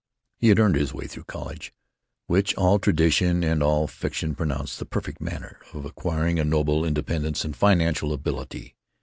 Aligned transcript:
He 0.39 0.47
had 0.49 0.57
"earned 0.57 0.77
his 0.77 0.95
way 0.95 1.05
through 1.05 1.25
college," 1.25 1.75
which 2.25 2.55
all 2.55 2.79
tradition 2.79 3.43
and 3.43 3.61
all 3.61 3.85
fiction 3.85 4.33
pronounce 4.33 4.75
the 4.79 4.83
perfect 4.85 5.21
manner 5.21 5.59
of 5.75 5.85
acquiring 5.85 6.39
a 6.39 6.43
noble 6.43 6.83
independence 6.83 7.45
and 7.45 7.55
financial 7.55 8.11
ability. 8.11 8.75